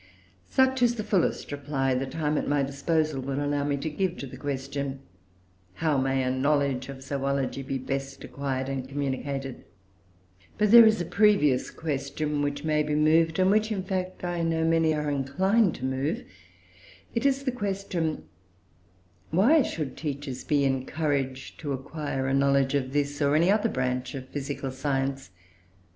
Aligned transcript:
Such 0.49 0.81
is 0.81 0.95
the 0.95 1.03
fullest 1.03 1.51
reply 1.51 1.93
the 1.93 2.07
time 2.07 2.35
at 2.35 2.47
my 2.47 2.63
disposal 2.63 3.21
will 3.21 3.39
allow 3.39 3.63
me 3.63 3.77
to 3.77 3.87
give 3.87 4.17
to 4.17 4.25
the 4.25 4.35
question 4.35 5.01
how 5.75 5.99
may 5.99 6.23
a 6.23 6.31
knowledge 6.31 6.89
of 6.89 7.03
zoology 7.03 7.61
be 7.61 7.77
best 7.77 8.23
acquired 8.23 8.67
and 8.67 8.89
communicated? 8.89 9.63
But 10.57 10.71
there 10.71 10.87
is 10.87 11.01
a 11.01 11.05
previous 11.05 11.69
question 11.69 12.41
which 12.41 12.63
may 12.63 12.81
be 12.81 12.95
moved, 12.95 13.37
and 13.37 13.51
which, 13.51 13.71
in 13.71 13.83
fact, 13.83 14.23
I 14.23 14.41
know 14.41 14.65
many 14.65 14.91
are 14.95 15.07
inclined 15.11 15.75
to 15.75 15.85
move. 15.85 16.23
It 17.13 17.23
is 17.23 17.43
the 17.43 17.51
question, 17.51 18.23
why 19.29 19.61
should 19.61 19.95
teachers 19.95 20.43
be 20.43 20.63
encouraged 20.65 21.59
to 21.59 21.73
acquire 21.73 22.25
a 22.25 22.33
knowledge 22.33 22.73
of 22.73 22.91
this, 22.91 23.21
or 23.21 23.35
any 23.35 23.51
other 23.51 23.69
branch 23.69 24.15
of 24.15 24.29
physical 24.29 24.71
science? 24.71 25.29